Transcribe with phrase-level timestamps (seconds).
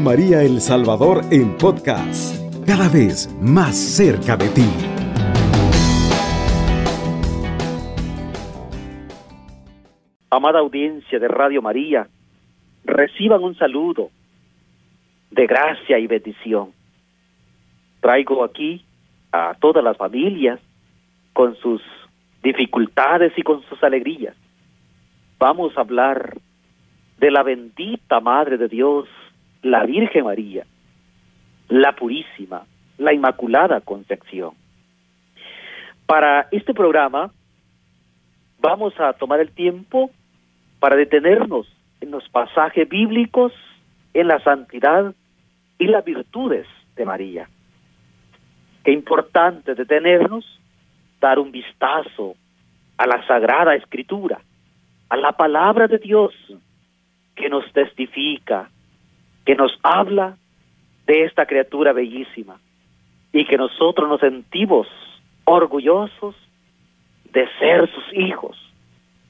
[0.00, 4.66] María El Salvador en podcast, cada vez más cerca de ti.
[10.30, 12.08] Amada audiencia de Radio María,
[12.84, 14.10] reciban un saludo
[15.30, 16.72] de gracia y bendición.
[18.00, 18.84] Traigo aquí
[19.32, 20.60] a todas las familias
[21.32, 21.82] con sus
[22.42, 24.34] dificultades y con sus alegrías.
[25.38, 26.38] Vamos a hablar
[27.18, 29.08] de la bendita Madre de Dios,
[29.66, 30.64] la Virgen María,
[31.68, 32.64] la Purísima,
[32.98, 34.54] la Inmaculada Concepción.
[36.06, 37.32] Para este programa
[38.60, 40.10] vamos a tomar el tiempo
[40.78, 41.66] para detenernos
[42.00, 43.52] en los pasajes bíblicos,
[44.14, 45.12] en la santidad
[45.78, 47.48] y las virtudes de María.
[48.84, 50.44] Qué importante detenernos,
[51.20, 52.36] dar un vistazo
[52.98, 54.40] a la Sagrada Escritura,
[55.08, 56.32] a la palabra de Dios
[57.34, 58.70] que nos testifica,
[59.46, 60.36] que nos habla
[61.06, 62.60] de esta criatura bellísima
[63.32, 64.88] y que nosotros nos sentimos
[65.44, 66.34] orgullosos
[67.32, 68.58] de ser sus hijos,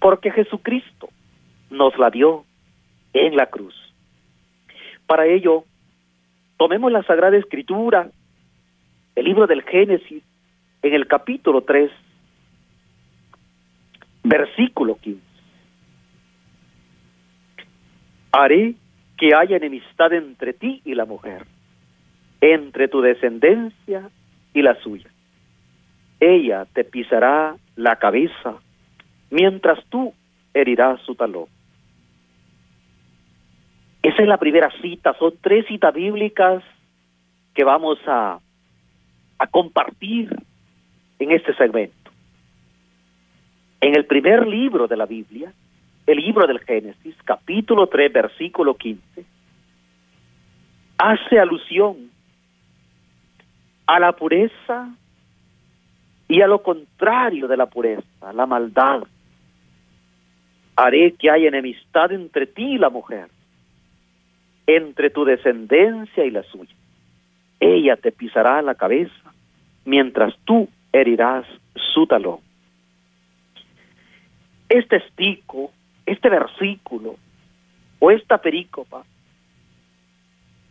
[0.01, 1.11] porque Jesucristo
[1.71, 2.45] nos la dio
[3.13, 3.75] en la cruz.
[5.07, 5.65] Para ello,
[6.57, 8.09] tomemos la Sagrada Escritura,
[9.15, 10.23] el libro del Génesis,
[10.83, 11.91] en el capítulo 3,
[14.25, 15.21] versículo 15.
[18.33, 18.75] Haré
[19.17, 21.47] que haya enemistad entre ti y la mujer,
[22.41, 24.11] entre tu descendencia
[24.53, 25.11] y la suya.
[26.21, 28.57] Ella te pisará la cabeza,
[29.31, 30.15] mientras tú
[30.55, 31.47] herirás su talón.
[34.03, 36.63] Esa es la primera cita, son tres citas bíblicas
[37.55, 38.39] que vamos a,
[39.39, 40.35] a compartir
[41.19, 42.11] en este segmento.
[43.81, 45.53] En el primer libro de la Biblia,
[46.07, 49.25] el libro del Génesis, capítulo 3, versículo 15,
[50.99, 52.11] hace alusión
[53.87, 54.95] a la pureza
[56.29, 59.03] y a lo contrario de la pureza, la maldad.
[60.77, 63.29] Haré que haya enemistad entre ti y la mujer,
[64.67, 66.75] entre tu descendencia y la suya.
[67.59, 69.33] Ella te pisará la cabeza,
[69.85, 71.47] mientras tú herirás
[71.95, 72.41] su talón.
[74.69, 75.73] Este estico,
[76.07, 77.17] este versículo
[77.99, 79.05] o esta perícopa,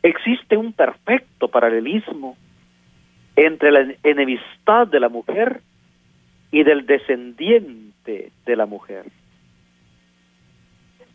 [0.01, 2.37] existe un perfecto paralelismo
[3.35, 5.61] entre la enemistad de la mujer
[6.51, 9.05] y del descendiente de la mujer.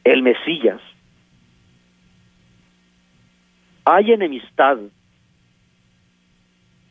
[0.04, 0.80] El Mesías
[3.84, 4.78] hay enemistad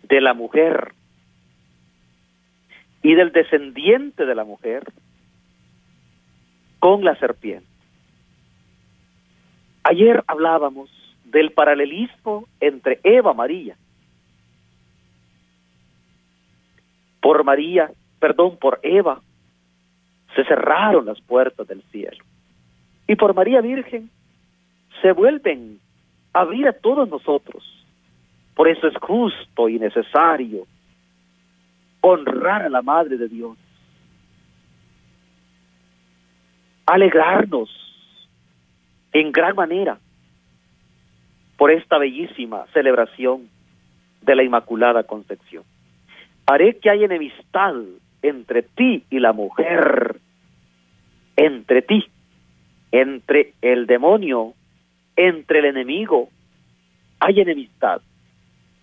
[0.04, 0.94] de la mujer
[3.04, 4.84] y del descendiente de la mujer
[6.80, 7.68] con la serpiente.
[9.84, 10.90] Ayer hablábamos
[11.26, 13.76] del paralelismo entre Eva María.
[17.22, 19.22] Por María, perdón, por Eva,
[20.36, 22.24] se cerraron las puertas del cielo.
[23.08, 24.10] Y por María Virgen
[25.02, 25.80] se vuelven
[26.34, 27.64] abrir a todos nosotros.
[28.56, 30.68] Por eso es justo y necesario
[32.02, 33.58] honrar a la Madre de Dios.
[36.90, 37.70] Alegrarnos
[39.14, 40.00] en gran manera
[41.58, 43.50] por esta bellísima celebración
[44.22, 45.64] de la Inmaculada Concepción.
[46.46, 47.76] Haré que haya enemistad
[48.22, 50.20] entre ti y la mujer,
[51.36, 52.08] entre ti,
[52.92, 54.56] entre el demonio
[55.20, 56.30] entre el enemigo
[57.20, 58.02] hay enemistad.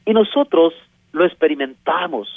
[0.05, 0.75] Y nosotros
[1.12, 2.28] lo experimentamos.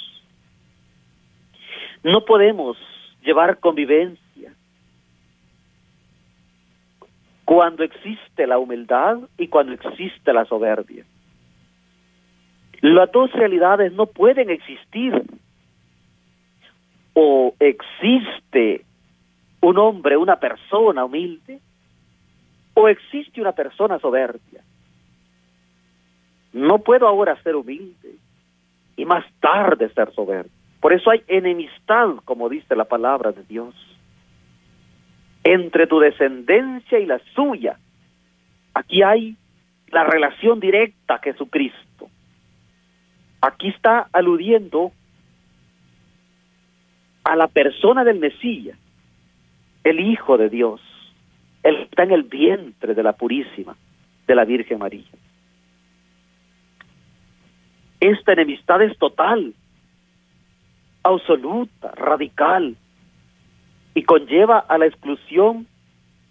[2.02, 2.78] No podemos
[3.22, 4.29] llevar convivencia
[7.50, 11.04] cuando existe la humildad y cuando existe la soberbia.
[12.80, 15.20] Las dos realidades no pueden existir.
[17.12, 18.84] O existe
[19.62, 21.58] un hombre, una persona humilde,
[22.74, 24.62] o existe una persona soberbia.
[26.52, 28.14] No puedo ahora ser humilde
[28.94, 30.52] y más tarde ser soberbio.
[30.80, 33.74] Por eso hay enemistad, como dice la palabra de Dios,
[35.50, 37.76] entre tu descendencia y la suya.
[38.72, 39.36] Aquí hay
[39.88, 42.08] la relación directa a Jesucristo.
[43.40, 44.92] Aquí está aludiendo
[47.24, 48.78] a la persona del Mesías,
[49.82, 50.80] el Hijo de Dios.
[51.64, 53.76] Él está en el vientre de la Purísima,
[54.28, 55.10] de la Virgen María.
[57.98, 59.52] Esta enemistad es total,
[61.02, 62.76] absoluta, radical,
[64.00, 65.66] y conlleva a la exclusión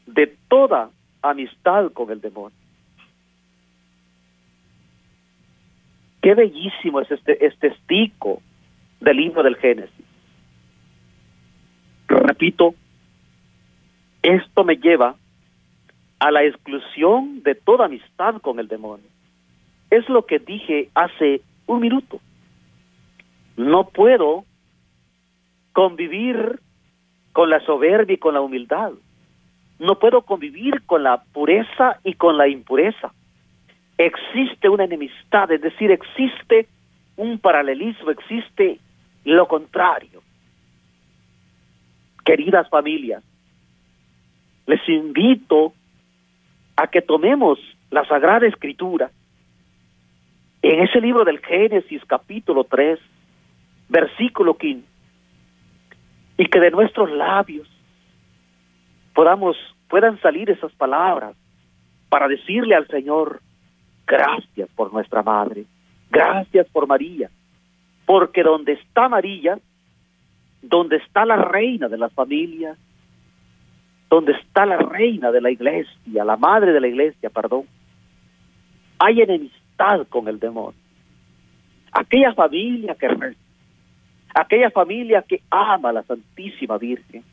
[0.08, 0.90] de toda
[1.22, 2.58] amistad con el demonio.
[6.20, 8.42] Qué bellísimo es este, este estico
[9.02, 10.06] del libro del Génesis.
[12.08, 12.74] Repito,
[14.24, 15.16] esto me lleva
[16.18, 19.06] a la exclusión de toda amistad con el demonio.
[19.92, 22.20] Es lo que dije hace un minuto.
[23.58, 24.44] No puedo
[25.74, 26.62] convivir
[27.34, 28.92] con la soberbia y con la humildad.
[29.80, 33.14] No puedo convivir con la pureza y con la impureza.
[33.98, 36.68] Existe una enemistad, es decir, existe
[37.16, 38.80] un paralelismo, existe
[39.26, 40.22] lo contrario.
[42.24, 43.24] Queridas familias,
[44.68, 45.74] les invito
[46.76, 47.60] a que tomemos
[47.90, 49.12] la Sagrada Escritura
[50.62, 53.00] en ese libro del Génesis capítulo 3,
[53.88, 54.86] versículo 15,
[56.40, 57.68] y que de nuestros labios
[59.14, 59.58] podamos
[59.90, 61.36] puedan salir esas palabras
[62.08, 63.42] para decirle al Señor
[64.08, 65.66] gracias por nuestra madre,
[66.10, 67.30] gracias por María,
[68.06, 69.60] porque donde está María,
[70.62, 72.78] donde está la reina de las familias,
[74.10, 77.66] donde está la reina de la iglesia, la madre de la iglesia, perdón,
[78.98, 80.80] hay enemistad con el demonio.
[81.92, 83.10] Aquella familia que
[84.34, 87.24] aquella familia que ama a la Santísima Virgen,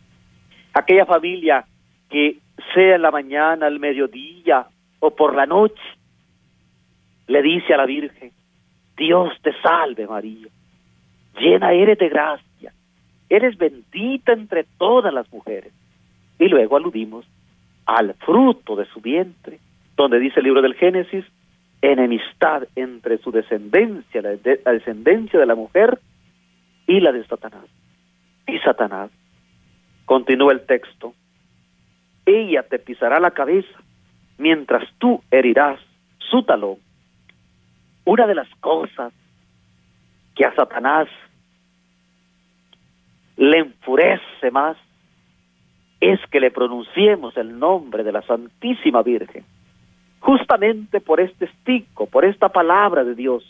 [0.73, 1.65] aquella familia
[2.09, 2.39] que
[2.75, 4.67] sea en la mañana, al mediodía
[5.01, 5.83] o por la noche,
[7.27, 8.33] le dice a la Virgen,
[8.97, 10.49] Dios te salve María,
[11.39, 12.73] llena eres de gracia,
[13.29, 15.73] eres bendita entre todas las mujeres.
[16.39, 17.27] Y luego aludimos
[17.87, 19.59] al fruto de su vientre,
[19.97, 21.25] donde dice el libro del Génesis,
[21.83, 25.99] enemistad entre su descendencia, la, la descendencia de la mujer
[26.87, 27.67] y la de Satanás.
[28.47, 29.11] Y Satanás,
[30.05, 31.15] continúa el texto,
[32.25, 33.79] ella te pisará la cabeza
[34.39, 35.81] mientras tú herirás
[36.19, 36.77] su talón.
[38.05, 39.13] Una de las cosas
[40.35, 41.09] que a Satanás
[43.37, 44.77] le enfurece más
[46.01, 49.45] es que le pronunciemos el nombre de la Santísima Virgen.
[50.21, 53.45] Justamente por este estico, por esta palabra de Dios,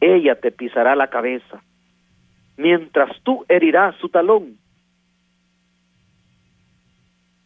[0.00, 1.62] ella te pisará la cabeza,
[2.56, 4.58] mientras tú herirás su talón.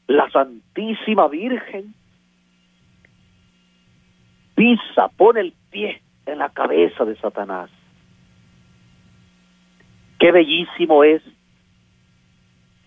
[0.06, 1.94] La Santísima Virgen
[4.55, 7.70] pisa, pone el pie en la cabeza de Satanás.
[10.19, 11.23] Qué bellísimo es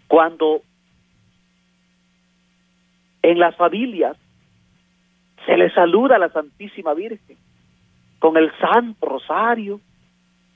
[0.07, 0.61] cuando
[3.21, 4.17] en las familias
[5.45, 7.37] se le saluda a la Santísima Virgen
[8.17, 9.79] con el Santo Rosario,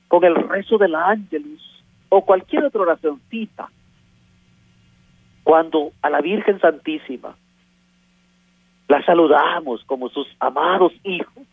[0.08, 3.68] con el rezo del Ángelus o cualquier otra oracióncita.
[5.42, 7.36] Cuando a la Virgen Santísima
[8.88, 11.44] la saludamos como sus amados hijos,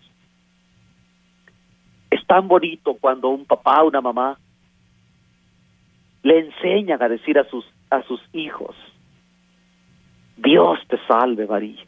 [2.09, 4.37] es tan bonito cuando un papá, una mamá,
[6.23, 8.75] le enseñan a decir a sus, a sus hijos,
[10.37, 11.83] Dios te salve María.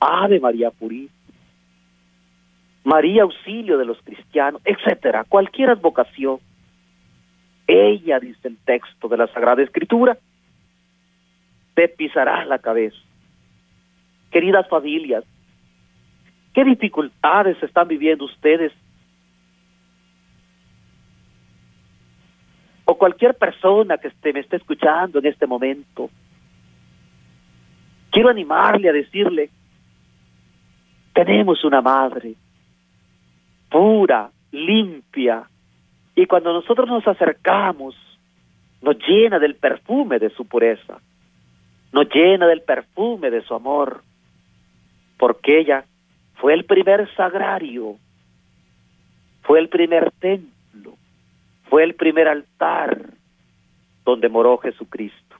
[0.00, 1.17] Ave María Purísima.
[2.88, 6.38] María auxilio de los cristianos, etcétera, cualquier advocación.
[7.66, 10.16] Ella, dice el texto de la Sagrada Escritura,
[11.74, 12.96] te pisará la cabeza.
[14.30, 15.22] Queridas familias,
[16.54, 18.72] ¿qué dificultades están viviendo ustedes?
[22.86, 26.08] O cualquier persona que esté, me esté escuchando en este momento,
[28.10, 29.50] quiero animarle a decirle,
[31.12, 32.34] tenemos una madre
[33.70, 35.48] pura, limpia,
[36.14, 37.94] y cuando nosotros nos acercamos,
[38.82, 40.98] nos llena del perfume de su pureza,
[41.92, 44.02] nos llena del perfume de su amor,
[45.16, 45.84] porque ella
[46.34, 47.96] fue el primer sagrario,
[49.42, 50.96] fue el primer templo,
[51.68, 53.10] fue el primer altar
[54.04, 55.36] donde moró Jesucristo.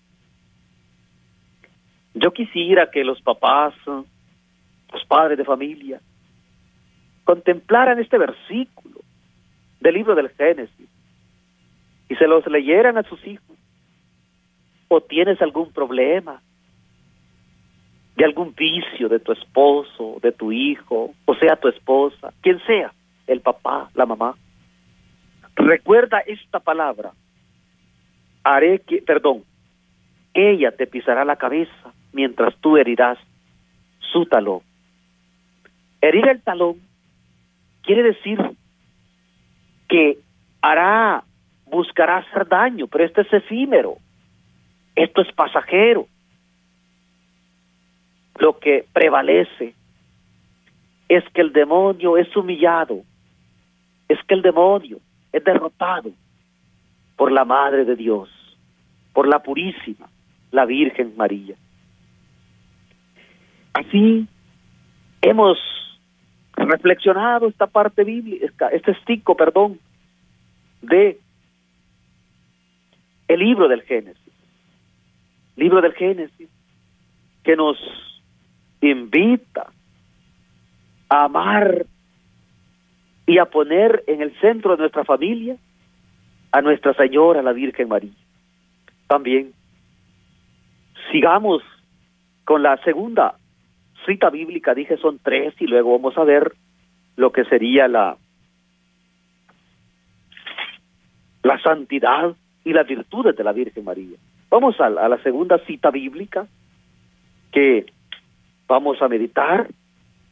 [2.14, 6.00] Yo quisiera que los papás, los padres de familia,
[7.28, 9.00] contemplaran este versículo
[9.80, 10.88] del libro del Génesis
[12.08, 13.54] y se los leyeran a sus hijos.
[14.88, 16.40] ¿O tienes algún problema?
[18.16, 22.92] de algún vicio de tu esposo, de tu hijo, o sea, tu esposa, quien sea,
[23.28, 24.34] el papá, la mamá.
[25.54, 27.12] Recuerda esta palabra.
[28.42, 29.44] Haré que, perdón,
[30.34, 33.18] ella te pisará la cabeza mientras tú herirás
[34.00, 34.62] su talón.
[36.00, 36.87] Herir el talón
[37.88, 38.38] quiere decir
[39.88, 40.18] que
[40.60, 41.24] hará,
[41.64, 43.96] buscará hacer daño, pero esto es efímero,
[44.94, 46.06] esto es pasajero.
[48.38, 49.72] Lo que prevalece
[51.08, 53.02] es que el demonio es humillado
[54.06, 54.98] es que el demonio
[55.32, 56.10] es derrotado
[57.16, 58.28] por la Madre de Dios,
[59.14, 60.08] por la Purísima,
[60.50, 61.56] la Virgen María.
[63.72, 64.26] Así
[65.22, 65.58] hemos
[66.66, 69.78] reflexionado esta parte bíblica, este estico, perdón,
[70.82, 71.18] de
[73.28, 74.22] el libro del Génesis.
[75.56, 76.48] Libro del Génesis
[77.42, 77.78] que nos
[78.80, 79.70] invita
[81.08, 81.86] a amar
[83.26, 85.56] y a poner en el centro de nuestra familia
[86.52, 88.12] a Nuestra Señora, la Virgen María.
[89.06, 89.52] También
[91.10, 91.62] sigamos
[92.44, 93.34] con la segunda
[94.08, 96.54] cita bíblica, dije son tres y luego vamos a ver
[97.16, 98.16] lo que sería la
[101.42, 102.34] la santidad
[102.64, 104.16] y las virtudes de la Virgen María.
[104.50, 106.46] Vamos a, a la segunda cita bíblica
[107.52, 107.86] que
[108.66, 109.68] vamos a meditar.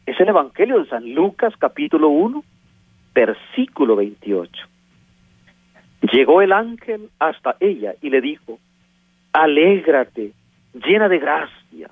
[0.06, 2.42] Es el Evangelio de San Lucas capítulo 1,
[3.14, 4.52] versículo 28.
[6.12, 8.58] Llegó el ángel hasta ella y le dijo,
[9.32, 10.32] alégrate,
[10.74, 11.90] llena de gracia,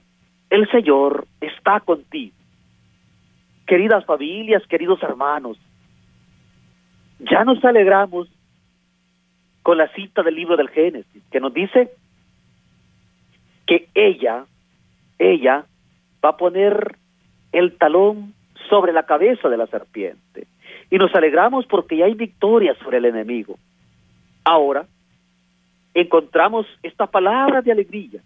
[0.55, 2.35] el Señor está contigo.
[3.67, 5.59] Queridas familias, queridos hermanos,
[7.19, 8.29] ya nos alegramos
[9.63, 11.91] con la cita del libro del Génesis, que nos dice
[13.67, 14.45] que ella,
[15.19, 15.65] ella
[16.25, 16.99] va a poner
[17.51, 18.35] el talón
[18.69, 20.47] sobre la cabeza de la serpiente.
[20.89, 23.59] Y nos alegramos porque ya hay victoria sobre el enemigo.
[24.45, 24.87] Ahora
[25.95, 28.21] encontramos esta palabra de alegría.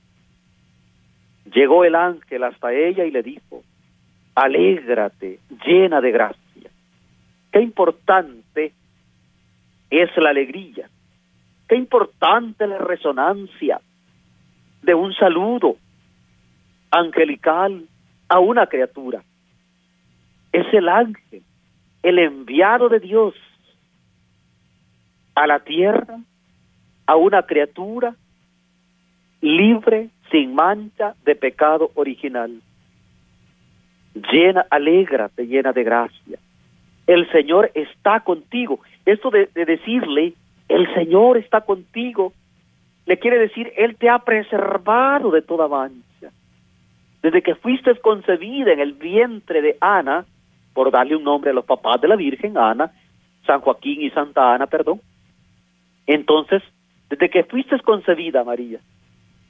[1.55, 3.63] Llegó el ángel hasta ella y le dijo,
[4.35, 6.71] alégrate, llena de gracia.
[7.53, 8.73] Qué importante
[9.91, 10.89] es la alegría.
[11.69, 13.81] Qué importante la resonancia
[14.83, 15.77] de un saludo
[16.91, 17.87] angelical
[18.29, 19.23] a una criatura.
[20.53, 21.43] Es el ángel,
[22.03, 23.35] el enviado de Dios
[25.35, 26.19] a la tierra,
[27.07, 28.15] a una criatura
[29.41, 32.61] libre, sin mancha de pecado original.
[34.33, 36.39] Llena, alégrate, llena de gracia.
[37.07, 38.81] El Señor está contigo.
[39.07, 40.35] Esto de, de decirle,
[40.69, 42.33] el Señor está contigo,
[43.07, 46.31] le quiere decir, Él te ha preservado de toda mancha.
[47.23, 50.27] Desde que fuiste concebida en el vientre de Ana,
[50.75, 52.93] por darle un nombre a los papás de la Virgen, Ana,
[53.47, 55.01] San Joaquín y Santa Ana, perdón,
[56.07, 56.63] entonces,
[57.09, 58.81] desde que fuiste concebida, María,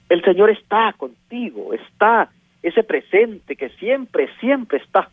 [0.08, 2.30] el Señor está contigo, está
[2.62, 5.10] ese presente que siempre, siempre está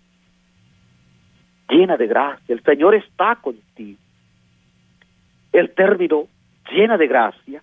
[1.70, 2.54] llena de gracia.
[2.54, 4.00] El Señor está contigo.
[5.52, 6.28] El término
[6.72, 7.62] llena de gracia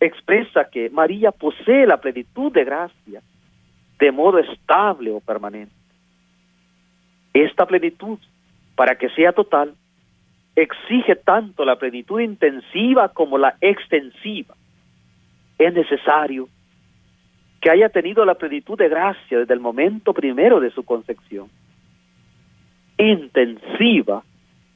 [0.00, 3.22] expresa que María posee la plenitud de gracia
[3.98, 5.74] de modo estable o permanente.
[7.34, 8.18] Esta plenitud,
[8.76, 9.74] para que sea total,
[10.54, 14.54] exige tanto la plenitud intensiva como la extensiva.
[15.58, 16.48] Es necesario
[17.60, 21.48] que haya tenido la plenitud de gracia desde el momento primero de su concepción.
[22.96, 24.22] Intensiva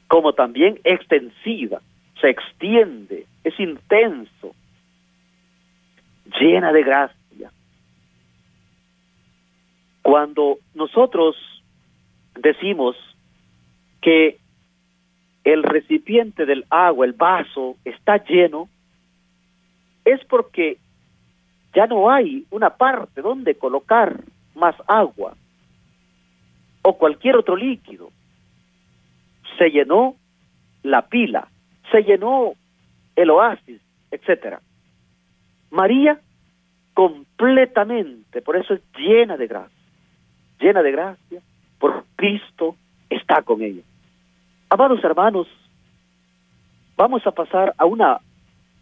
[0.08, 1.80] como también extensiva.
[2.20, 4.54] Se extiende, es intenso,
[6.38, 7.50] llena de gracia.
[10.02, 11.36] Cuando nosotros
[12.34, 12.96] decimos
[14.00, 14.38] que
[15.44, 18.68] el recipiente del agua, el vaso, está lleno,
[20.04, 20.78] es porque
[21.74, 24.22] ya no hay una parte donde colocar
[24.54, 25.34] más agua
[26.82, 28.10] o cualquier otro líquido.
[29.58, 30.16] Se llenó
[30.82, 31.48] la pila,
[31.90, 32.52] se llenó
[33.16, 33.80] el oasis,
[34.10, 34.60] etcétera.
[35.70, 36.20] María
[36.94, 39.78] completamente, por eso es llena de gracia,
[40.60, 41.40] llena de gracia,
[41.78, 42.76] por Cristo
[43.08, 43.82] está con ella.
[44.68, 45.48] Amados hermanos,
[46.96, 48.20] vamos a pasar a una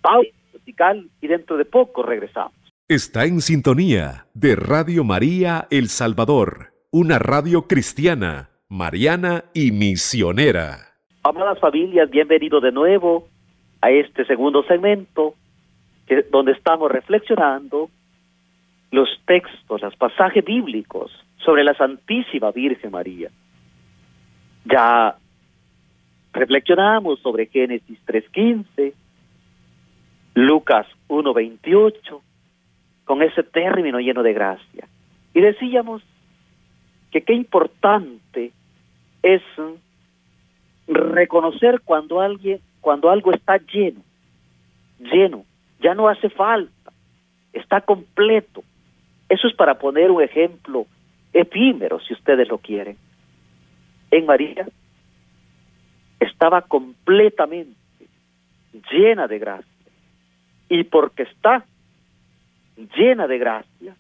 [0.01, 0.40] pausa
[0.71, 2.53] musical y dentro de poco regresamos.
[2.89, 10.95] Está en sintonía de Radio María El Salvador, una radio cristiana, mariana y misionera.
[11.23, 13.29] Amadas familias, bienvenidos de nuevo
[13.81, 15.35] a este segundo segmento
[16.07, 17.91] que, donde estamos reflexionando
[18.91, 21.13] los textos, los pasajes bíblicos
[21.45, 23.31] sobre la Santísima Virgen María.
[24.65, 25.17] Ya
[26.33, 28.95] reflexionamos sobre Génesis 3.15,
[30.41, 32.21] Lucas 1.28,
[33.05, 34.89] con ese término lleno de gracia.
[35.35, 36.03] Y decíamos
[37.11, 38.53] que qué importante
[39.23, 39.43] es
[40.89, 44.01] reconocer cuando alguien, cuando algo está lleno,
[44.99, 45.45] lleno,
[45.81, 46.91] ya no hace falta,
[47.53, 48.65] está completo.
[49.29, 50.87] Eso es para poner un ejemplo
[51.35, 52.97] efímero, si ustedes lo quieren.
[54.11, 54.67] En María
[56.19, 57.77] estaba completamente
[58.91, 59.70] llena de gracia.
[60.71, 61.67] Y porque está
[62.97, 63.95] llena de gracia,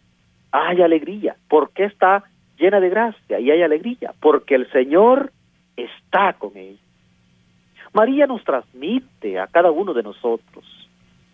[0.52, 1.36] hay alegría.
[1.48, 2.24] ¿Por qué está
[2.58, 4.14] llena de gracia y hay alegría?
[4.20, 5.32] Porque el Señor
[5.76, 6.80] está con ella.
[7.92, 10.64] María nos transmite a cada uno de nosotros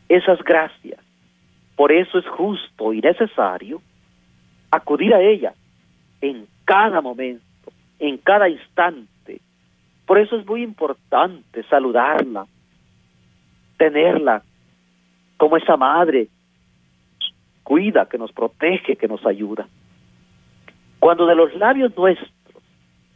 [0.08, 1.00] esas gracias.
[1.76, 3.82] Por eso es justo y necesario
[4.70, 5.52] acudir a ella
[6.22, 7.42] en cada momento,
[7.98, 9.40] en cada instante.
[10.06, 12.46] Por eso es muy importante saludarla,
[13.76, 14.42] tenerla
[15.36, 16.28] como esa madre
[17.62, 19.66] cuida, que nos protege, que nos ayuda.
[21.00, 22.30] Cuando de los labios nuestros,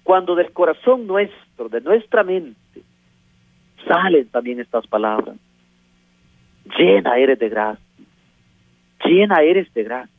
[0.02, 2.82] cuando del corazón nuestro, de nuestra mente,
[3.86, 5.36] salen también estas palabras,
[6.76, 7.84] llena eres de gracia,
[9.04, 10.14] llena eres de gracia.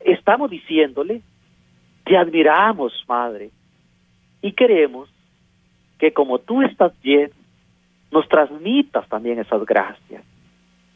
[0.00, 1.22] Estamos diciéndole,
[2.04, 3.50] te admiramos, Madre,
[4.42, 5.08] y queremos
[5.98, 7.34] que como tú estás lleno,
[8.10, 10.22] nos transmitas también esas gracias.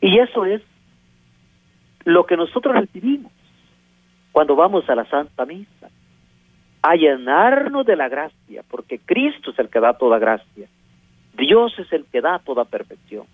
[0.03, 0.61] Y eso es
[2.05, 3.33] lo que nosotros recibimos
[4.33, 5.91] cuando vamos a la Santa Misa,
[6.83, 10.67] a llenarnos de la gracia, porque Cristo es el que da toda gracia,
[11.35, 13.27] Dios es el que da toda perfección,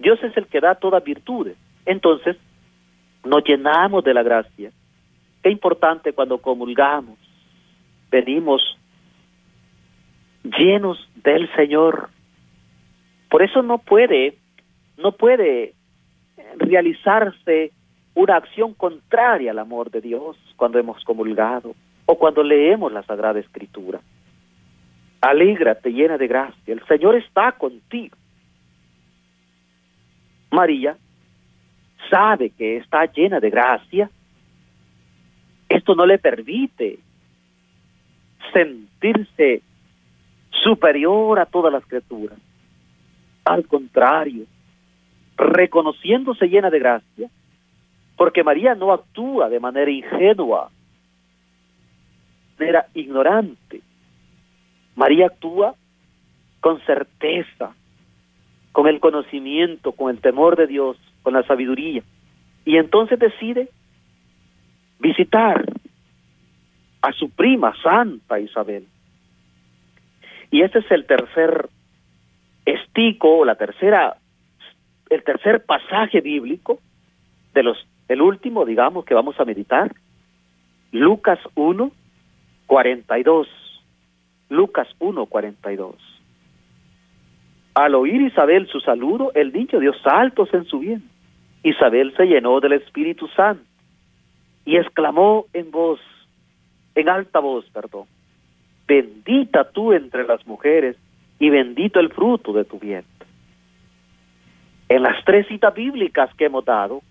[0.00, 1.52] Dios es el que da toda virtud.
[1.86, 2.36] Entonces,
[3.24, 4.72] nos llenamos de la gracia.
[5.42, 7.16] Qué importante cuando comulgamos,
[8.10, 8.60] venimos
[10.42, 12.10] llenos del Señor.
[13.30, 14.36] Por eso no puede,
[14.96, 15.74] no puede
[16.56, 17.72] realizarse
[18.14, 21.74] una acción contraria al amor de Dios cuando hemos comulgado
[22.06, 24.00] o cuando leemos la Sagrada Escritura.
[25.20, 28.16] Alégrate llena de gracia, el Señor está contigo.
[30.50, 30.96] María
[32.10, 34.10] sabe que está llena de gracia.
[35.68, 36.98] Esto no le permite
[38.52, 39.62] sentirse
[40.50, 42.38] superior a todas las criaturas.
[43.44, 44.46] Al contrario,
[45.38, 47.30] reconociéndose llena de gracia,
[48.16, 50.70] porque María no actúa de manera ingenua,
[52.58, 53.80] de manera ignorante.
[54.96, 55.74] María actúa
[56.60, 57.74] con certeza,
[58.72, 62.02] con el conocimiento, con el temor de Dios, con la sabiduría.
[62.64, 63.68] Y entonces decide
[64.98, 65.64] visitar
[67.00, 68.86] a su prima Santa Isabel.
[70.50, 71.68] Y este es el tercer
[72.64, 74.16] estico, la tercera,
[75.10, 76.78] el tercer pasaje bíblico
[77.54, 79.94] de los el último, digamos, que vamos a meditar,
[80.92, 81.92] Lucas 1,
[82.66, 83.48] 42.
[84.48, 85.94] Lucas 1, 42.
[87.74, 91.04] Al oír Isabel su saludo, el niño dio saltos en su bien.
[91.62, 93.62] Isabel se llenó del Espíritu Santo
[94.64, 96.00] y exclamó en voz,
[96.94, 98.06] en alta voz, perdón,
[98.86, 100.96] bendita tú entre las mujeres
[101.38, 103.17] y bendito el fruto de tu vientre.
[104.88, 107.02] En las tres citas bíblicas que hemos dado,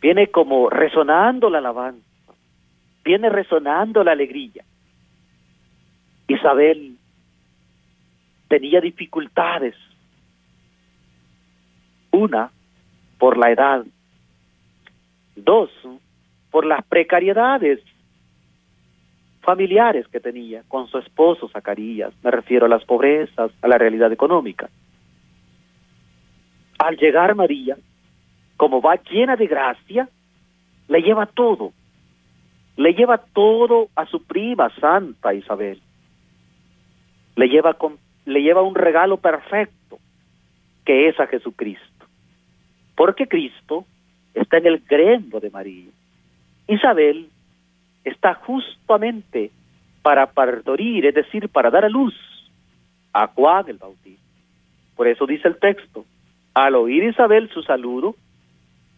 [0.00, 2.02] viene como resonando la alabanza,
[3.04, 4.64] viene resonando la alegría.
[6.28, 6.96] Isabel
[8.48, 9.74] tenía dificultades.
[12.10, 12.50] Una,
[13.18, 13.84] por la edad.
[15.36, 15.70] Dos,
[16.50, 17.80] por las precariedades
[19.42, 22.14] familiares que tenía con su esposo Zacarías.
[22.22, 24.70] Me refiero a las pobrezas, a la realidad económica.
[26.84, 27.78] Al llegar María,
[28.58, 30.06] como va llena de gracia,
[30.86, 31.72] le lleva todo.
[32.76, 35.80] Le lleva todo a su prima Santa Isabel.
[37.36, 39.98] Le lleva, con, le lleva un regalo perfecto,
[40.84, 42.04] que es a Jesucristo.
[42.94, 43.86] Porque Cristo
[44.34, 45.90] está en el grembo de María.
[46.68, 47.30] Isabel
[48.04, 49.50] está justamente
[50.02, 52.14] para pardorir, es decir, para dar a luz
[53.14, 54.22] a Juan el Bautista.
[54.94, 56.04] Por eso dice el texto,
[56.54, 58.14] al oír Isabel su saludo,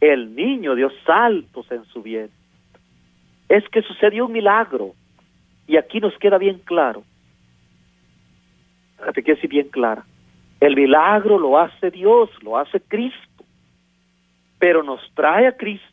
[0.00, 2.36] el niño dio saltos en su vientre.
[3.48, 4.92] Es que sucedió un milagro.
[5.66, 7.02] Y aquí nos queda bien claro.
[8.98, 10.04] Fíjate que bien clara.
[10.60, 13.44] El milagro lo hace Dios, lo hace Cristo.
[14.58, 15.86] Pero nos trae a Cristo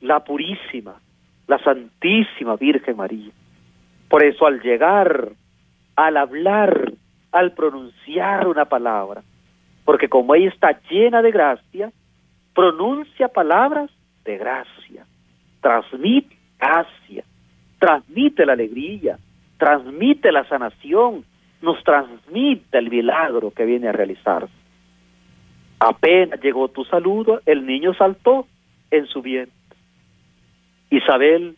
[0.00, 0.94] la purísima,
[1.46, 3.30] la Santísima Virgen María.
[4.08, 5.30] Por eso al llegar,
[5.96, 6.92] al hablar,
[7.30, 9.22] al pronunciar una palabra,
[9.84, 11.92] porque como ella está llena de gracia,
[12.54, 13.90] pronuncia palabras
[14.24, 15.06] de gracia,
[15.60, 17.24] transmite gracia,
[17.78, 19.18] transmite la alegría,
[19.58, 21.24] transmite la sanación,
[21.60, 24.52] nos transmite el milagro que viene a realizarse.
[25.80, 28.46] Apenas llegó tu saludo, el niño saltó
[28.90, 29.56] en su vientre.
[30.90, 31.56] Isabel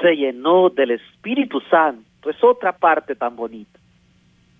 [0.00, 3.78] se llenó del Espíritu Santo, es otra parte tan bonita,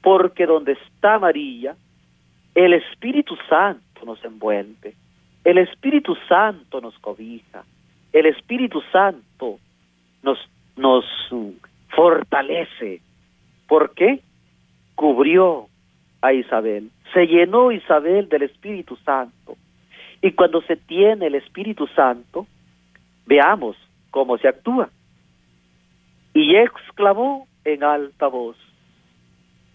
[0.02, 1.76] porque donde está María,
[2.54, 4.94] el Espíritu Santo nos envuelve,
[5.44, 7.64] el Espíritu Santo nos cobija,
[8.12, 9.58] el Espíritu Santo
[10.22, 10.38] nos,
[11.88, 13.00] fortalece.
[13.68, 14.20] ¿Por qué?
[14.94, 15.68] Cubrió
[16.20, 19.56] a Isabel, se llenó Isabel del Espíritu Santo.
[20.22, 22.46] Y cuando se tiene el Espíritu Santo,
[23.26, 23.76] veamos
[24.10, 24.88] cómo se actúa.
[26.32, 28.56] Y exclamó en alta voz,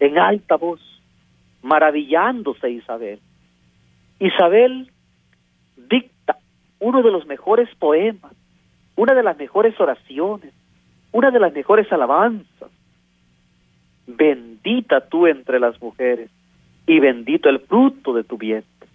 [0.00, 0.80] en alta voz,
[1.62, 3.20] maravillándose Isabel.
[4.18, 4.90] Isabel
[5.76, 6.38] dicta
[6.78, 8.32] uno de los mejores poemas,
[8.96, 10.52] una de las mejores oraciones,
[11.12, 12.70] una de las mejores alabanzas.
[14.06, 16.30] Bendita tú entre las mujeres
[16.86, 18.88] y bendito el fruto de tu vientre.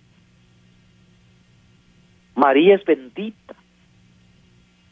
[2.36, 3.56] María es bendita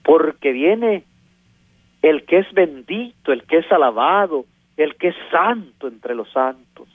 [0.04, 1.04] porque viene
[2.02, 4.46] el que es bendito, el que es alabado,
[4.78, 6.88] el que es santo entre los santos,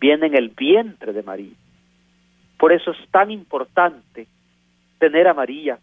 [0.00, 1.54] viene en el vientre de María.
[2.58, 4.26] Por eso es tan importante
[4.98, 5.78] tener a María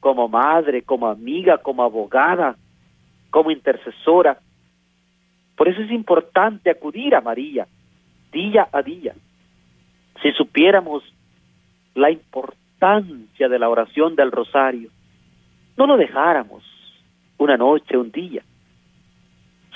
[0.00, 2.56] como madre, como amiga, como abogada,
[3.30, 4.38] como intercesora.
[5.56, 7.66] Por eso es importante acudir a María
[8.30, 9.14] día a día.
[10.22, 11.02] Si supiéramos
[11.94, 14.90] la importancia de la oración del rosario,
[15.76, 16.62] no lo dejáramos
[17.38, 18.42] una noche, un día.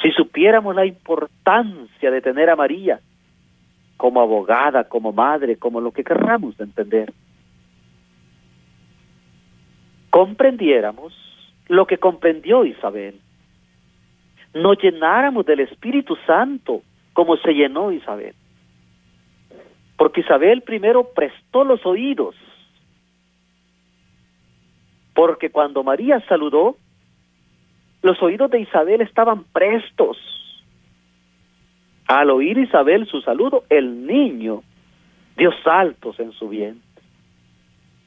[0.03, 3.01] Si supiéramos la importancia de tener a María
[3.99, 7.13] como abogada, como madre, como lo que querramos entender,
[10.09, 11.13] comprendiéramos
[11.67, 13.21] lo que comprendió Isabel,
[14.55, 16.83] nos llenáramos del Espíritu Santo
[17.13, 18.35] como se llenó Isabel.
[19.97, 22.37] Porque Isabel primero prestó los oídos,
[25.13, 26.77] porque cuando María saludó,
[28.03, 30.17] los oídos de Isabel estaban prestos.
[32.09, 34.63] Al oír Isabel su saludo, el niño
[35.37, 36.83] dio saltos en su vientre.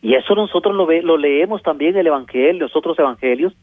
[0.01, 3.53] Y eso nosotros lo, lo leemos también en el Evangelio, los otros evangelios,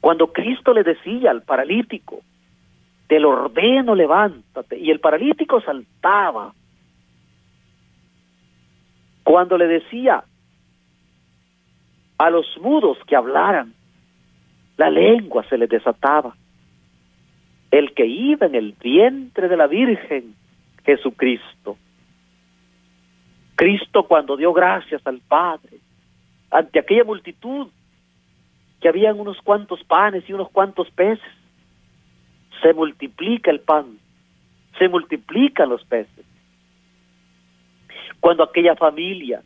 [0.00, 2.20] cuando Cristo le decía al paralítico,
[3.06, 6.54] te lo ordeno, levántate, y el paralítico saltaba.
[9.24, 10.22] Cuando le decía
[12.18, 13.74] a los mudos que hablaran,
[14.76, 16.36] la lengua se le desataba.
[17.70, 20.34] El que iba en el vientre de la Virgen,
[20.84, 21.76] Jesucristo.
[23.54, 25.78] Cristo cuando dio gracias al Padre,
[26.50, 27.68] ante aquella multitud,
[28.80, 31.22] que habían unos cuantos panes y unos cuantos peces,
[32.62, 33.98] se multiplica el pan,
[34.78, 36.24] se multiplican los peces.
[38.20, 39.42] Cuando aquella familia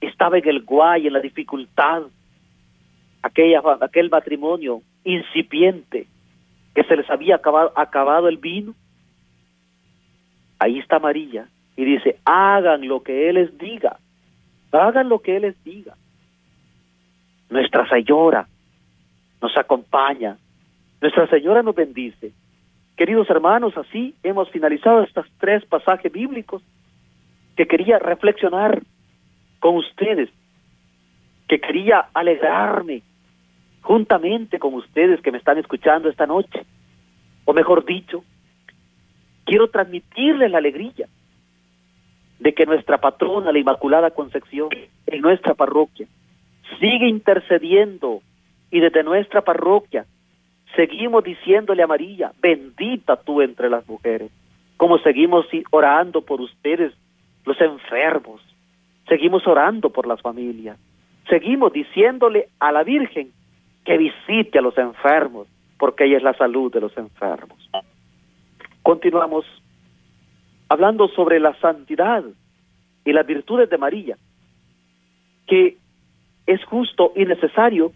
[0.00, 2.02] estaba en el guay, en la dificultad,
[3.22, 6.06] aquella, aquel matrimonio incipiente
[6.74, 8.74] que se les había acabado, el vino,
[10.58, 13.98] ahí está María y dice, hagan lo que Él les diga,
[14.72, 15.96] hagan lo que Él les diga.
[17.50, 18.48] Nuestra Señora
[19.40, 20.38] nos acompaña,
[21.00, 22.32] nuestra Señora nos bendice.
[22.96, 26.62] Queridos hermanos, así hemos finalizado estos tres pasajes bíblicos
[27.56, 28.82] que quería reflexionar
[29.60, 30.30] con ustedes,
[31.48, 33.02] que quería alegrarme
[33.82, 36.64] juntamente con ustedes que me están escuchando esta noche,
[37.44, 38.24] o mejor dicho,
[39.44, 41.08] quiero transmitirles la alegría
[42.38, 44.68] de que nuestra patrona, la Inmaculada Concepción,
[45.06, 46.06] en nuestra parroquia,
[46.80, 48.22] sigue intercediendo
[48.70, 50.06] y desde nuestra parroquia
[50.74, 54.30] seguimos diciéndole a María, bendita tú entre las mujeres,
[54.76, 56.92] como seguimos orando por ustedes,
[57.44, 58.40] los enfermos,
[59.08, 60.78] seguimos orando por las familias,
[61.28, 63.32] seguimos diciéndole a la Virgen
[63.84, 67.58] que visite a los enfermos, porque ella es la salud de los enfermos.
[68.82, 69.44] Continuamos
[70.68, 72.24] hablando sobre la santidad
[73.04, 74.16] y las virtudes de María,
[75.46, 75.76] que
[76.46, 77.92] es justo y necesario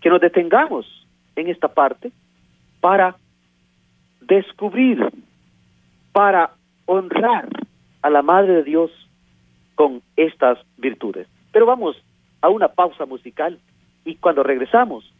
[0.00, 0.86] que nos detengamos
[1.36, 2.12] en esta parte
[2.80, 3.16] para
[4.20, 5.10] descubrir,
[6.12, 6.52] para
[6.86, 7.48] honrar
[8.02, 8.90] a la Madre de Dios
[9.74, 11.26] con estas virtudes.
[11.52, 11.96] Pero vamos
[12.42, 13.58] a una pausa musical
[14.04, 15.10] y cuando regresamos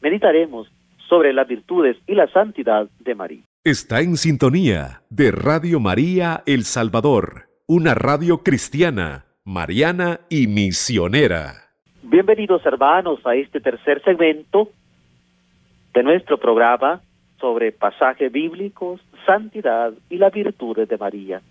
[0.00, 0.70] meditaremos
[1.08, 3.42] sobre las virtudes y la santidad de María.
[3.64, 11.54] Está en sintonía de Radio María El Salvador, una radio cristiana, mariana y misionera.
[12.02, 14.70] Bienvenidos hermanos a este tercer segmento
[15.92, 17.02] de nuestro programa
[17.38, 21.42] sobre pasajes bíblicos, santidad y las virtudes de María.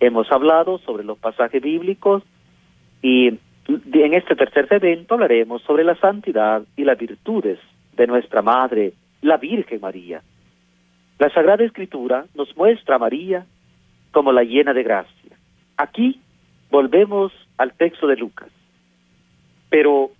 [0.00, 2.22] Hemos hablado sobre los pasajes bíblicos
[3.02, 7.58] y en este tercer segmento hablaremos sobre la santidad y las virtudes
[7.92, 10.22] de nuestra Madre, la Virgen María.
[11.18, 13.46] La Sagrada Escritura nos muestra a María
[14.10, 15.36] como la llena de gracia.
[15.76, 16.20] Aquí
[16.70, 18.48] volvemos al texto de Lucas,
[19.68, 20.10] pero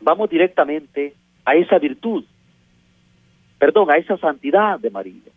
[0.00, 2.24] vamos directamente a esa virtud,
[3.58, 5.30] perdón, a esa santidad de María.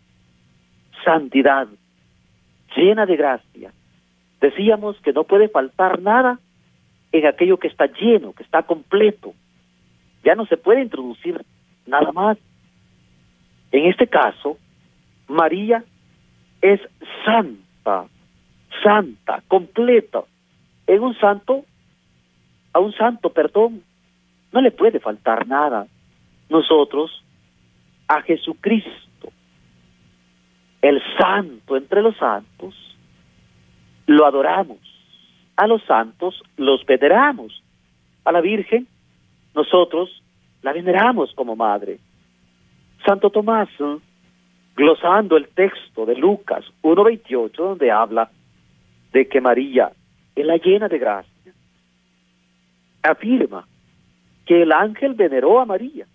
[1.04, 1.68] Santidad,
[2.76, 3.72] llena de gracia.
[4.40, 6.38] Decíamos que no puede faltar nada
[7.12, 9.34] en aquello que está lleno, que está completo.
[10.24, 11.44] Ya no se puede introducir
[11.86, 12.38] nada más.
[13.72, 14.58] En este caso,
[15.28, 15.84] María
[16.60, 16.80] es
[17.24, 18.06] santa,
[18.82, 20.24] santa, completa.
[20.86, 21.64] En un santo,
[22.72, 23.82] a un santo, perdón,
[24.52, 25.86] no le puede faltar nada.
[26.48, 27.24] Nosotros,
[28.08, 29.32] a Jesucristo,
[30.82, 32.74] el santo entre los santos,
[34.06, 34.78] lo adoramos.
[35.56, 37.62] A los santos los veneramos.
[38.24, 38.88] A la Virgen,
[39.54, 40.22] nosotros
[40.62, 41.98] la veneramos como madre.
[43.04, 43.96] Santo Tomás, ¿eh?
[44.76, 48.30] glosando el texto de Lucas 1.28, donde habla
[49.12, 49.92] de que María
[50.34, 51.52] es la llena de gracia,
[53.02, 53.66] afirma
[54.46, 56.06] que el ángel veneró a María,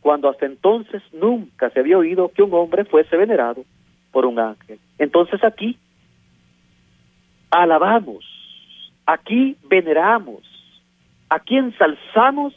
[0.00, 3.64] cuando hasta entonces nunca se había oído que un hombre fuese venerado
[4.10, 4.78] por un ángel.
[4.98, 5.78] Entonces aquí
[7.50, 8.24] alabamos,
[9.06, 10.42] aquí veneramos,
[11.34, 12.54] aquí ensalzamos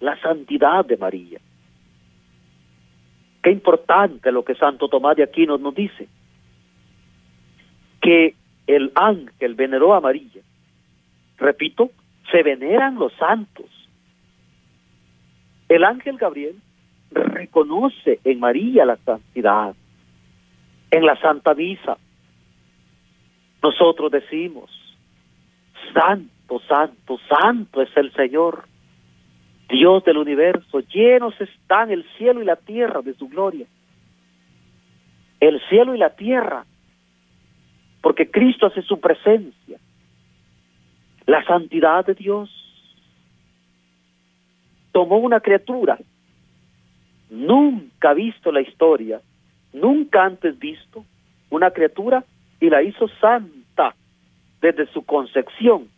[0.00, 1.40] la santidad de María.
[3.42, 6.08] Qué importante lo que Santo Tomás de Aquino nos dice,
[8.00, 8.34] que
[8.66, 10.42] el ángel veneró a María.
[11.38, 11.90] Repito,
[12.30, 13.66] se veneran los santos.
[15.68, 16.56] El ángel Gabriel
[17.10, 19.74] reconoce en María la santidad,
[20.90, 21.96] en la Santa Misa.
[23.62, 24.70] Nosotros decimos,
[25.94, 28.64] Santo, Santo, Santo es el Señor,
[29.68, 33.66] Dios del universo, llenos están el cielo y la tierra de su gloria.
[35.38, 36.66] El cielo y la tierra,
[38.02, 39.78] porque Cristo hace su presencia.
[41.26, 42.50] La santidad de Dios
[44.92, 45.98] tomó una criatura
[47.30, 49.20] nunca visto la historia,
[49.72, 51.04] nunca antes visto,
[51.48, 52.24] una criatura
[52.60, 53.94] y la hizo santa
[54.60, 55.88] desde su concepción,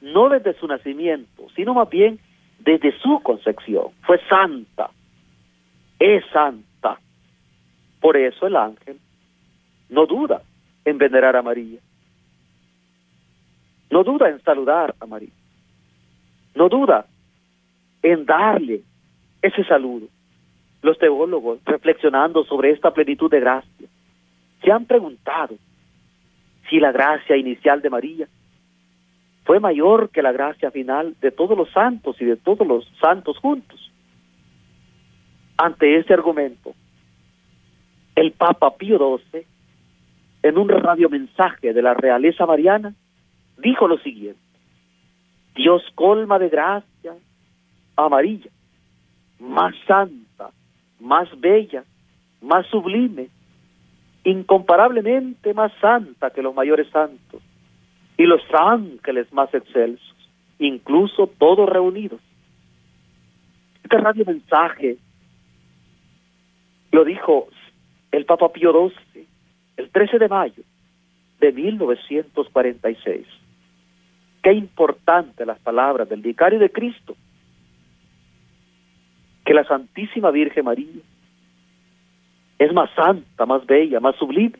[0.00, 2.18] no desde su nacimiento, sino más bien
[2.58, 3.88] desde su concepción.
[4.02, 4.90] Fue santa,
[5.98, 6.98] es santa.
[8.00, 8.98] Por eso el ángel
[9.88, 10.42] no duda
[10.84, 11.80] en venerar a María.
[13.90, 15.32] No duda en saludar a María.
[16.54, 17.06] No duda
[18.02, 18.82] en darle
[19.42, 20.06] ese saludo.
[20.82, 23.88] Los teólogos, reflexionando sobre esta plenitud de gracia,
[24.62, 25.56] se han preguntado
[26.68, 28.28] si la gracia inicial de María
[29.50, 33.36] fue mayor que la gracia final de todos los santos y de todos los santos
[33.38, 33.90] juntos.
[35.56, 36.72] Ante ese argumento,
[38.14, 39.44] el Papa Pío XII,
[40.44, 42.94] en un radiomensaje de la realeza mariana,
[43.58, 44.38] dijo lo siguiente,
[45.56, 47.14] Dios colma de gracia
[47.96, 48.50] a María,
[49.40, 50.50] más santa,
[51.00, 51.82] más bella,
[52.40, 53.30] más sublime,
[54.22, 57.42] incomparablemente más santa que los mayores santos
[58.20, 60.14] y los ángeles más excelsos,
[60.58, 62.20] incluso todos reunidos.
[63.82, 64.98] Este radio mensaje
[66.92, 67.48] lo dijo
[68.12, 69.26] el Papa Pío XII
[69.78, 70.62] el 13 de mayo
[71.40, 73.26] de 1946.
[74.42, 77.16] Qué importante las palabras del vicario de Cristo,
[79.46, 81.00] que la Santísima Virgen María
[82.58, 84.58] es más santa, más bella, más sublime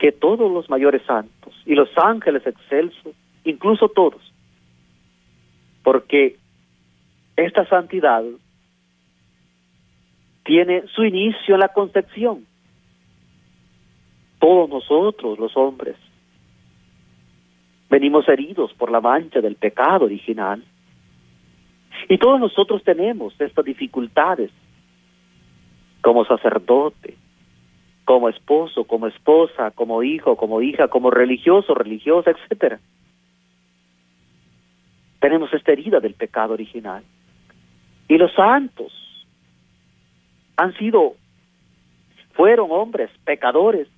[0.00, 4.20] que todos los mayores santos y los ángeles excelsos, incluso todos,
[5.82, 6.36] porque
[7.36, 8.22] esta santidad
[10.44, 12.46] tiene su inicio en la concepción.
[14.38, 15.96] Todos nosotros, los hombres,
[17.88, 20.64] venimos heridos por la mancha del pecado original.
[22.08, 24.50] Y todos nosotros tenemos estas dificultades
[26.00, 27.16] como sacerdote,
[28.04, 32.80] como esposo, como esposa, como hijo, como hija, como religioso, religiosa, etcétera.
[35.20, 37.04] Tenemos esta herida del pecado original.
[38.08, 38.92] Y los santos
[40.56, 41.14] han sido,
[42.32, 43.88] fueron hombres pecadores,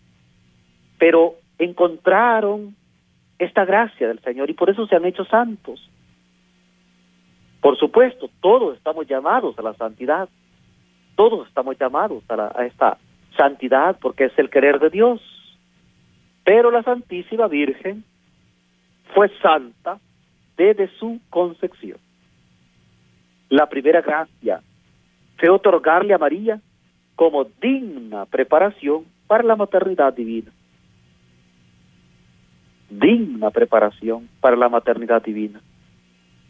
[0.99, 2.77] pero encontraron
[3.39, 5.91] esta gracia del Señor y por eso se han hecho santos.
[7.61, 10.29] Por supuesto, todos estamos llamados a la santidad,
[11.17, 12.99] todos estamos llamados a, a esta
[13.37, 15.21] santidad porque es el querer de Dios.
[16.45, 18.05] Pero la Santísima Virgen
[19.15, 19.99] fue santa
[20.57, 21.99] desde su concepción.
[23.49, 24.61] La primera gracia
[25.39, 26.61] fue otorgarle a María
[27.17, 30.51] como digna preparación para la maternidad divina.
[32.91, 35.61] Digna preparación para la maternidad divina.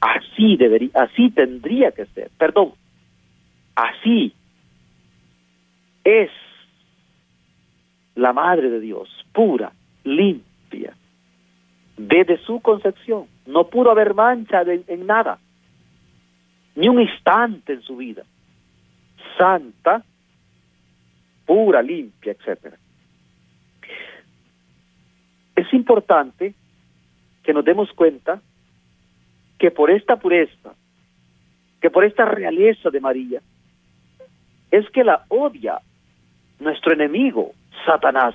[0.01, 2.31] Así debería, así tendría que ser.
[2.39, 2.73] Perdón.
[3.75, 4.35] Así
[6.05, 6.31] es
[8.15, 9.73] la Madre de Dios, pura,
[10.05, 10.95] limpia,
[11.97, 13.27] desde su concepción.
[13.47, 15.39] No pudo haber mancha en nada,
[16.75, 18.25] ni un instante en su vida.
[19.39, 20.03] Santa,
[21.45, 22.77] pura, limpia, etcétera.
[25.57, 26.55] Es importante
[27.43, 28.41] que nos demos cuenta
[29.59, 30.75] que por esta pureza,
[31.81, 33.41] que por esta realeza de María,
[34.71, 35.81] es que la odia
[36.59, 37.53] nuestro enemigo,
[37.85, 38.35] Satanás.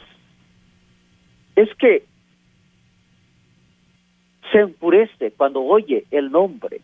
[1.56, 2.06] Es que
[4.52, 6.82] se enfurece cuando oye el nombre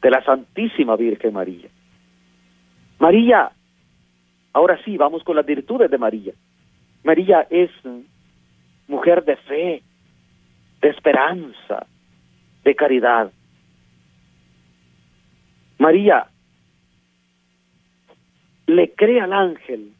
[0.00, 1.68] de la Santísima Virgen María.
[2.98, 3.50] María,
[4.52, 6.32] ahora sí, vamos con las virtudes de María.
[7.02, 7.70] María es
[8.88, 9.82] mujer de fe,
[10.80, 11.86] de esperanza,
[12.64, 13.32] de caridad.
[15.78, 16.26] María
[18.66, 19.92] le cree al ángel,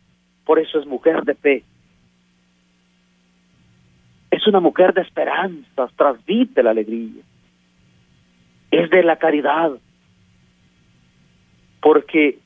[0.51, 1.63] por eso es mujer de fe.
[4.33, 7.23] Es una mujer de esperanzas, transmite la alegría.
[8.73, 9.71] Es de la caridad,
[11.81, 12.41] porque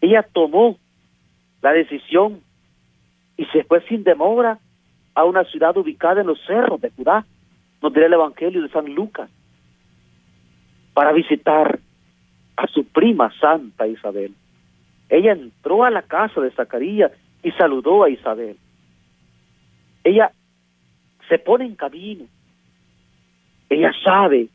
[0.00, 0.78] ella tomó
[1.60, 2.40] la decisión
[3.36, 4.58] y se fue sin demora
[5.14, 7.26] a una ciudad ubicada en los cerros de Judá,
[7.82, 9.28] nos dirá el Evangelio de San Lucas,
[10.94, 11.80] para visitar
[12.56, 14.32] a su prima Santa Isabel.
[15.08, 18.56] Ella entró a la casa de Zacarías y saludó a Isabel.
[20.04, 20.32] Ella
[21.28, 22.24] se pone en camino.
[23.68, 24.48] Ella sabe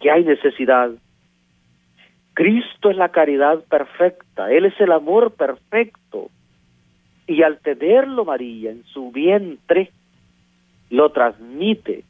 [0.00, 0.90] que hay necesidad.
[2.34, 6.30] Cristo es la caridad perfecta, Él es el amor perfecto.
[7.26, 9.90] Y al tenerlo María en su vientre,
[10.90, 12.04] lo transmite,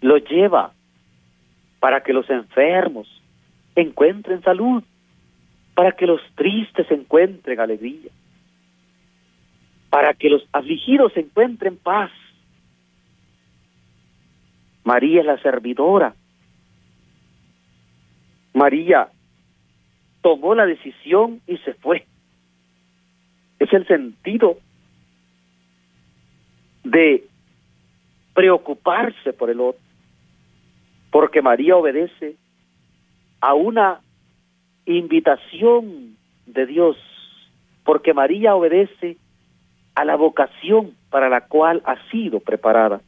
[0.00, 0.72] lo lleva
[1.80, 3.08] para que los enfermos
[3.74, 4.84] encuentren salud,
[5.74, 8.10] para que los tristes encuentren alegría,
[9.90, 12.10] para que los afligidos encuentren paz.
[14.84, 16.14] María es la servidora.
[18.52, 19.08] María
[20.20, 22.06] tomó la decisión y se fue.
[23.58, 24.58] Es el sentido
[26.84, 27.26] de
[28.34, 29.80] preocuparse por el otro,
[31.10, 32.36] porque María obedece
[33.40, 34.00] a una
[34.86, 36.16] invitación
[36.46, 36.96] de Dios,
[37.84, 39.16] porque María obedece
[39.94, 43.00] a la vocación para la cual ha sido preparada.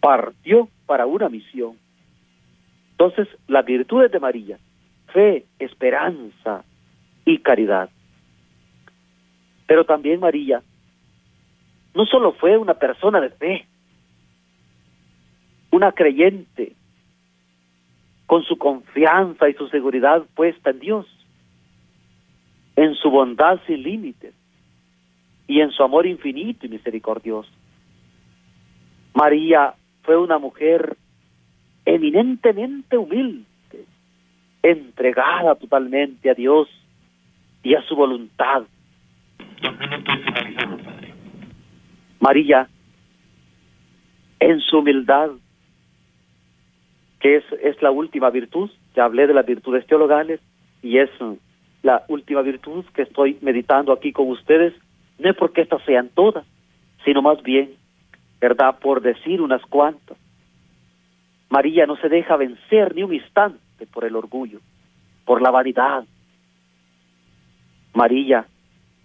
[0.00, 1.76] Partió para una misión.
[2.92, 4.58] Entonces, las virtudes de María
[5.12, 6.64] fe, esperanza
[7.24, 7.90] y caridad.
[9.66, 10.62] Pero también María
[11.94, 13.66] no solo fue una persona de fe,
[15.70, 16.74] una creyente
[18.30, 21.06] con su confianza y su seguridad puesta en Dios,
[22.76, 24.32] en su bondad sin límites
[25.48, 27.50] y en su amor infinito y misericordioso.
[29.14, 30.96] María fue una mujer
[31.84, 33.46] eminentemente humilde,
[34.62, 36.68] entregada totalmente a Dios
[37.64, 38.62] y a su voluntad.
[42.20, 42.68] María,
[44.38, 45.30] en su humildad,
[47.20, 50.40] que es, es la última virtud, ya hablé de las virtudes teologales,
[50.82, 51.10] y es
[51.82, 54.74] la última virtud que estoy meditando aquí con ustedes,
[55.18, 56.46] no es porque estas sean todas,
[57.04, 57.74] sino más bien,
[58.40, 60.16] ¿verdad?, por decir unas cuantas.
[61.50, 64.60] María no se deja vencer ni un instante por el orgullo,
[65.26, 66.04] por la vanidad.
[67.92, 68.46] María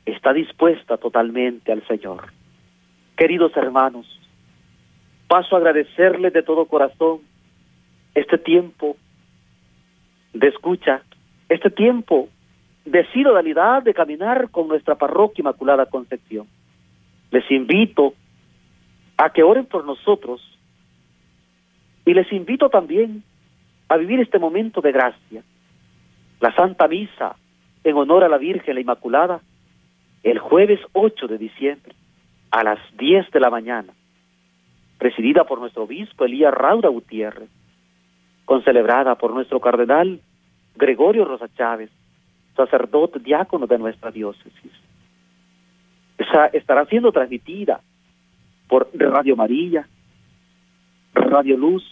[0.06, 2.32] está dispuesta totalmente al Señor.
[3.18, 4.06] Queridos hermanos,
[5.28, 7.22] paso a agradecerles de todo corazón
[8.16, 8.98] este tiempo
[10.34, 11.04] de escucha,
[11.50, 12.30] este tiempo
[12.86, 16.48] de sinodalidad, de caminar con nuestra parroquia Inmaculada Concepción.
[17.32, 18.14] Les invito
[19.18, 20.42] a que oren por nosotros
[22.06, 23.24] y les invito también
[23.90, 25.44] a vivir este momento de gracia.
[26.40, 27.36] La Santa Misa
[27.84, 29.42] en honor a la Virgen la Inmaculada
[30.24, 31.94] el jueves 8 de diciembre
[32.50, 33.94] a las 10 de la mañana,
[34.98, 37.50] presidida por nuestro obispo Elías Raura Gutiérrez,
[38.46, 40.22] concelebrada por nuestro cardenal
[40.76, 41.90] Gregorio Rosa Chávez,
[42.56, 44.72] sacerdote diácono de nuestra diócesis.
[46.54, 47.82] Estará siendo transmitida
[48.68, 49.88] por Radio María,
[51.14, 51.84] Radio Luz,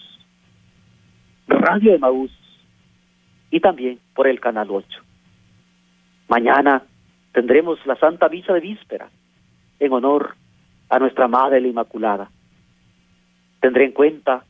[1.48, 2.32] Radio Emaús
[3.52, 4.88] y también por el Canal 8.
[6.30, 6.84] Mañana
[7.34, 9.10] tendremos la Santa Misa de Víspera
[9.80, 10.36] en honor
[10.90, 12.30] a nuestra Madre la Inmaculada.
[13.60, 14.46] Tendré en cuenta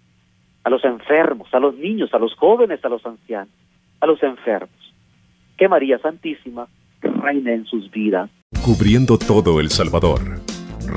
[0.63, 3.53] a los enfermos, a los niños, a los jóvenes, a los ancianos,
[3.99, 4.69] a los enfermos.
[5.57, 6.67] Que María Santísima
[7.01, 8.29] reine en sus vidas.
[8.63, 10.21] Cubriendo todo El Salvador.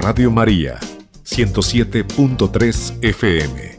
[0.02, 0.76] Radio María,
[1.24, 3.75] 107.3 FM.